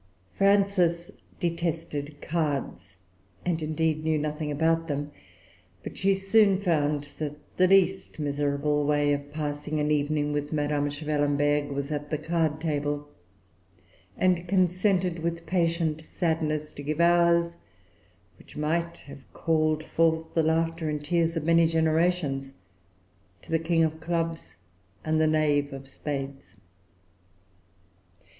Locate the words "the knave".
25.21-25.71